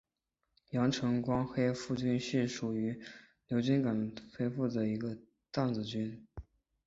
[0.71, 2.99] 阳城光黑腹菌是属于
[3.49, 6.27] 牛肝菌目黑腹菌科光黑腹菌属的一种担子菌。